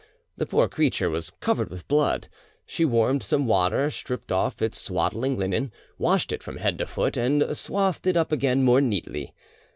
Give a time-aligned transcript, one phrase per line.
[0.35, 2.27] The poor creature was covered with blood;
[2.65, 7.17] she warmed some water, stripped off its swaddling linen, washed it from head to foot,
[7.17, 9.35] and swathed it up again more neatly.